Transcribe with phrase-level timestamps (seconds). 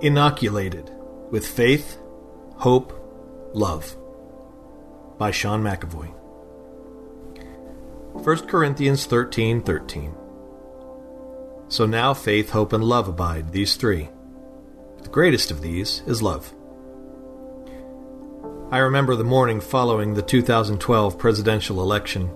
[0.00, 0.92] Inoculated
[1.32, 1.98] with Faith,
[2.54, 2.92] Hope,
[3.52, 3.96] Love
[5.18, 6.14] by Sean McAvoy.
[8.12, 10.14] 1 Corinthians 13 13.
[11.66, 14.08] So now faith, hope, and love abide, these three.
[15.02, 16.54] The greatest of these is love.
[18.70, 22.30] I remember the morning following the 2012 presidential election.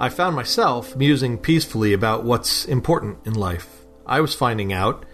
[0.00, 3.82] I found myself musing peacefully about what's important in life.
[4.06, 5.04] I was finding out,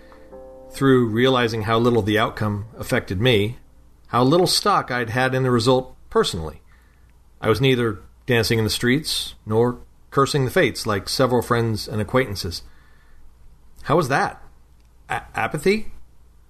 [0.71, 3.59] through realizing how little the outcome affected me,
[4.09, 6.63] how little stock I'd had in the result personally.
[7.41, 9.79] I was neither dancing in the streets nor
[10.11, 12.63] cursing the fates like several friends and acquaintances.
[13.83, 14.43] How was that?
[15.09, 15.93] A- apathy?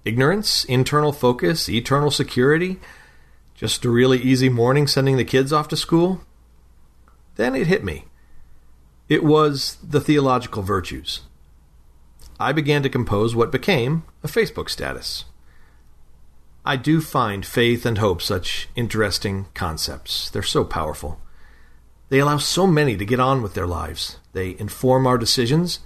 [0.05, 0.63] Ignorance?
[0.65, 1.69] Internal focus?
[1.69, 2.79] Eternal security?
[3.55, 6.21] Just a really easy morning sending the kids off to school?
[7.35, 8.05] Then it hit me.
[9.07, 11.21] It was the theological virtues.
[12.39, 15.25] I began to compose what became a Facebook status.
[16.65, 20.29] I do find faith and hope such interesting concepts.
[20.29, 21.19] They're so powerful.
[22.07, 24.19] They allow so many to get on with their lives.
[24.33, 25.79] They inform our decisions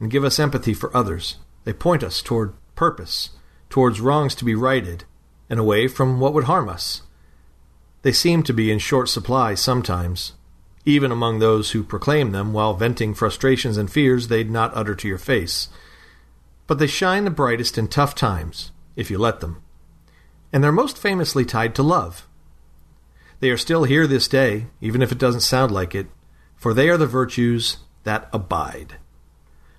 [0.00, 1.36] and give us empathy for others.
[1.64, 3.30] They point us toward purpose,
[3.68, 5.04] towards wrongs to be righted,
[5.50, 7.02] and away from what would harm us.
[8.02, 10.32] They seem to be in short supply sometimes,
[10.84, 15.08] even among those who proclaim them while venting frustrations and fears they'd not utter to
[15.08, 15.68] your face.
[16.68, 19.60] But they shine the brightest in tough times, if you let them.
[20.52, 22.28] And they're most famously tied to love.
[23.40, 26.06] They are still here this day, even if it doesn't sound like it,
[26.56, 28.96] for they are the virtues that abide.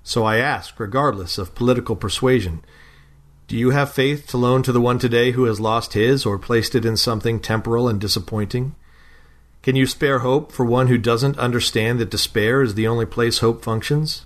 [0.03, 2.65] So I ask, regardless of political persuasion,
[3.47, 6.37] do you have faith to loan to the one today who has lost his or
[6.37, 8.75] placed it in something temporal and disappointing?
[9.61, 13.39] Can you spare hope for one who doesn't understand that despair is the only place
[13.39, 14.25] hope functions?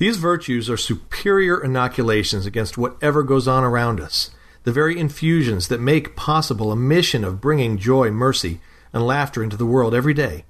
[0.00, 4.30] These virtues are superior inoculations against whatever goes on around us,
[4.64, 8.62] the very infusions that make possible a mission of bringing joy, mercy,
[8.94, 10.46] and laughter into the world every day,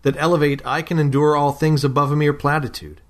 [0.00, 3.02] that elevate I can endure all things above a mere platitude.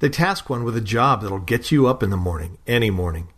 [0.00, 3.28] They task one with a job that'll get you up in the morning, any morning.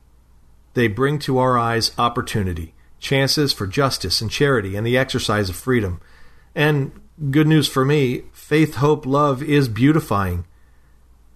[0.73, 5.55] They bring to our eyes opportunity, chances for justice and charity and the exercise of
[5.55, 6.01] freedom.
[6.57, 6.91] And
[7.31, 10.47] good news for me, faith, hope, love is beautifying.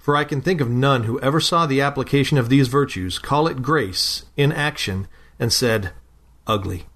[0.09, 3.47] For I can think of none who ever saw the application of these virtues, call
[3.47, 5.07] it grace, in action,
[5.39, 5.93] and said,
[6.47, 6.87] ugly.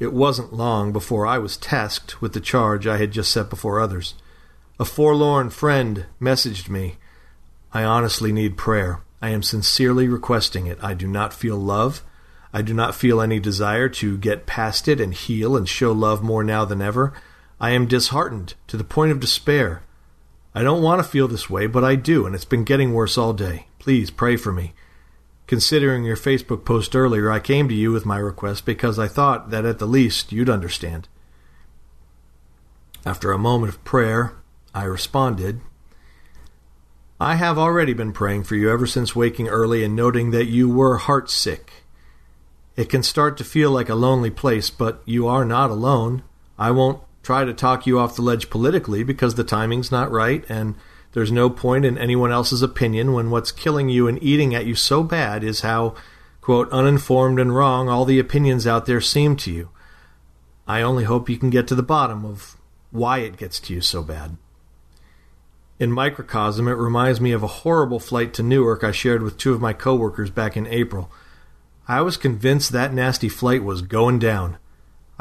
[0.00, 3.78] It wasn't long before I was tasked with the charge I had just set before
[3.78, 4.14] others.
[4.80, 6.96] A forlorn friend messaged me.
[7.72, 9.02] I honestly need prayer.
[9.20, 10.82] I am sincerely requesting it.
[10.82, 12.02] I do not feel love.
[12.52, 16.24] I do not feel any desire to get past it and heal and show love
[16.24, 17.12] more now than ever.
[17.60, 19.84] I am disheartened to the point of despair.
[20.54, 23.16] I don't want to feel this way, but I do, and it's been getting worse
[23.16, 23.66] all day.
[23.78, 24.74] Please pray for me.
[25.46, 29.50] Considering your Facebook post earlier, I came to you with my request because I thought
[29.50, 31.08] that at the least you'd understand.
[33.04, 34.34] After a moment of prayer,
[34.74, 35.60] I responded,
[37.18, 40.68] I have already been praying for you ever since waking early and noting that you
[40.68, 41.68] were heartsick.
[42.76, 46.22] It can start to feel like a lonely place, but you are not alone.
[46.58, 50.44] I won't try to talk you off the ledge politically because the timing's not right
[50.48, 50.74] and
[51.12, 54.74] there's no point in anyone else's opinion when what's killing you and eating at you
[54.74, 55.94] so bad is how,
[56.40, 59.68] quote, uninformed and wrong all the opinions out there seem to you.
[60.66, 62.56] I only hope you can get to the bottom of
[62.90, 64.36] why it gets to you so bad.
[65.78, 69.52] In microcosm, it reminds me of a horrible flight to Newark I shared with two
[69.52, 71.10] of my coworkers back in April.
[71.88, 74.58] I was convinced that nasty flight was going down.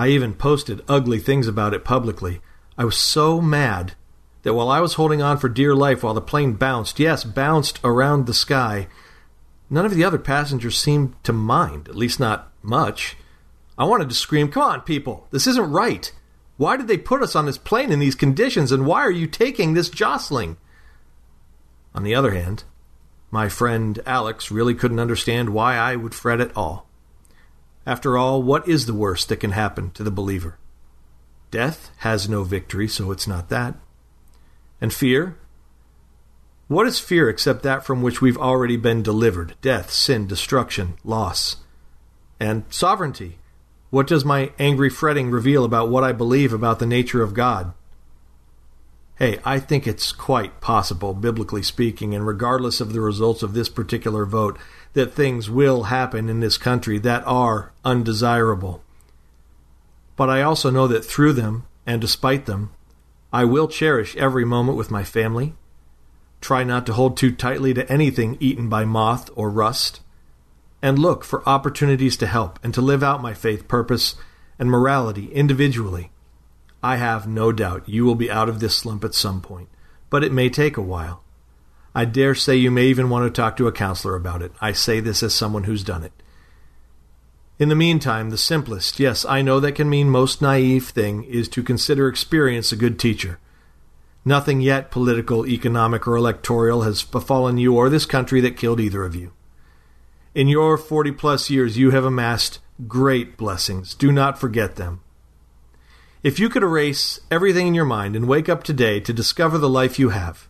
[0.01, 2.41] I even posted ugly things about it publicly.
[2.75, 3.94] I was so mad
[4.41, 7.79] that while I was holding on for dear life while the plane bounced, yes, bounced
[7.84, 8.88] around the sky,
[9.69, 13.15] none of the other passengers seemed to mind, at least not much.
[13.77, 16.12] I wanted to scream, Come on, people, this isn't right.
[16.57, 19.27] Why did they put us on this plane in these conditions, and why are you
[19.27, 20.57] taking this jostling?
[21.94, 22.63] On the other hand,
[23.30, 26.89] my friend Alex really couldn't understand why I would fret at all.
[27.86, 30.57] After all, what is the worst that can happen to the believer?
[31.50, 33.75] Death has no victory, so it's not that.
[34.80, 35.38] And fear?
[36.68, 41.57] What is fear except that from which we've already been delivered death, sin, destruction, loss?
[42.39, 43.39] And sovereignty?
[43.89, 47.74] What does my angry fretting reveal about what I believe about the nature of God?
[49.21, 53.69] Hey, I think it's quite possible, biblically speaking, and regardless of the results of this
[53.69, 54.57] particular vote,
[54.94, 58.83] that things will happen in this country that are undesirable.
[60.15, 62.71] But I also know that through them, and despite them,
[63.31, 65.53] I will cherish every moment with my family.
[66.41, 70.01] Try not to hold too tightly to anything eaten by moth or rust.
[70.81, 74.15] And look for opportunities to help and to live out my faith purpose
[74.57, 76.09] and morality individually.
[76.83, 79.69] I have no doubt you will be out of this slump at some point,
[80.10, 81.24] but it may take a while.
[81.94, 84.51] I dare say you may even want to talk to a counselor about it.
[84.62, 86.13] I say this as someone who's done it.
[87.60, 91.48] In the meantime, the simplest, yes, I know that can mean most naive thing, is
[91.50, 93.38] to consider experience a good teacher.
[94.25, 99.04] Nothing yet political, economic, or electoral has befallen you or this country that killed either
[99.04, 99.34] of you.
[100.34, 103.94] In your forty plus years, you have amassed great blessings.
[103.94, 105.01] Do not forget them.
[106.23, 109.69] If you could erase everything in your mind and wake up today to discover the
[109.69, 110.47] life you have,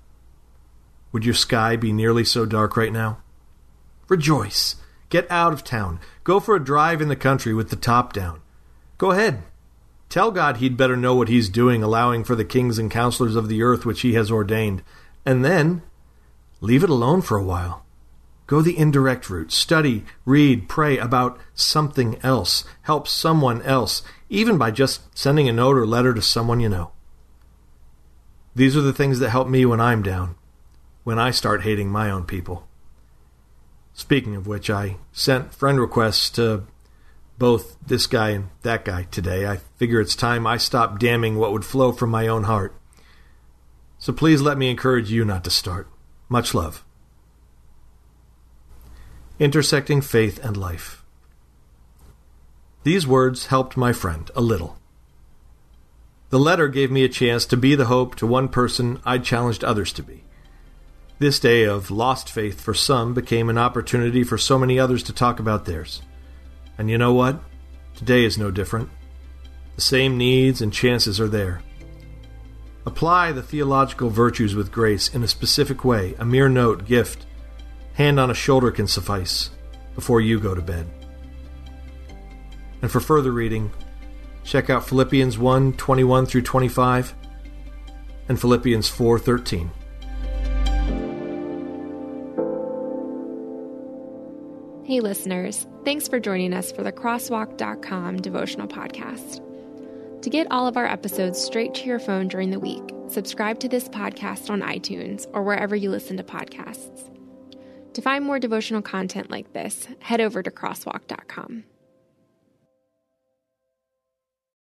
[1.14, 3.20] would your sky be nearly so dark right now?
[4.10, 4.76] Rejoice.
[5.10, 6.02] Get out of town.
[6.26, 8.42] Go for a drive in the country with the top down.
[8.98, 9.44] Go ahead.
[10.10, 13.48] Tell God he'd better know what he's doing, allowing for the kings and counselors of
[13.48, 14.84] the earth which he has ordained.
[15.26, 15.84] And then
[16.60, 17.86] leave it alone for a while.
[18.52, 19.50] Go the indirect route.
[19.54, 22.66] Study, read, pray about something else.
[22.82, 26.92] Help someone else, even by just sending a note or letter to someone you know.
[28.54, 30.36] These are the things that help me when I'm down,
[31.06, 32.68] when I start hating my own people.
[33.94, 36.64] Speaking of which, I sent friend requests to
[37.38, 39.48] both this guy and that guy today.
[39.48, 42.76] I figure it's time I stop damning what would flow from my own heart.
[43.98, 45.88] So please let me encourage you not to start.
[46.28, 46.84] Much love.
[49.42, 51.04] Intersecting Faith and Life.
[52.84, 54.78] These words helped my friend a little.
[56.30, 59.64] The letter gave me a chance to be the hope to one person I'd challenged
[59.64, 60.26] others to be.
[61.18, 65.12] This day of lost faith for some became an opportunity for so many others to
[65.12, 66.04] talk about theirs.
[66.78, 67.40] And you know what?
[67.96, 68.92] Today is no different.
[69.76, 71.64] The same needs and chances are there.
[72.86, 77.26] Apply the theological virtues with grace in a specific way, a mere note, gift,
[77.94, 79.50] hand on a shoulder can suffice
[79.96, 80.88] before you go to bed.
[82.82, 83.72] And for further reading,
[84.44, 87.14] check out Philippians 1 21 through 25
[88.28, 89.72] and Philippians 4 13.
[94.84, 99.42] Hey, listeners, thanks for joining us for the Crosswalk.com devotional podcast.
[100.22, 103.70] To get all of our episodes straight to your phone during the week, subscribe to
[103.70, 107.11] this podcast on iTunes or wherever you listen to podcasts.
[107.94, 111.66] To find more devotional content like this, head over to Crosswalk.com.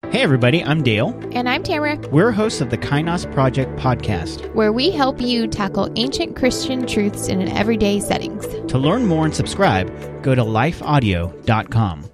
[0.10, 1.18] Hey, everybody, I'm Dale.
[1.32, 1.96] And I'm Tamara.
[2.12, 7.30] We're hosts of the Kainos Project podcast, where we help you tackle ancient Christian truths
[7.30, 8.46] in an everyday settings.
[8.72, 9.88] To learn more and subscribe,
[10.22, 12.11] go to lifeaudio.com.